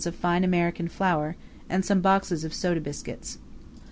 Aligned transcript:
of 0.03 0.15
fine 0.15 0.43
American 0.43 0.87
flour, 0.87 1.35
and 1.69 1.85
some 1.85 2.01
boxes 2.01 2.43
of 2.43 2.55
soda 2.55 2.81
biscuits. 2.81 3.37